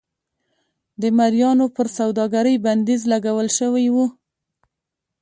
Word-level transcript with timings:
د 1.01 1.03
مریانو 1.17 1.65
پر 1.75 1.87
سوداګرۍ 1.97 2.55
بندیز 2.65 3.01
لګول 3.11 3.47
شوی 3.57 3.85
و. 3.95 3.97